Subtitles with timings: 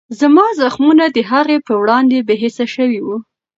[0.19, 3.17] زما زخمونه د هغې په وړاندې بېحسه شوي وو.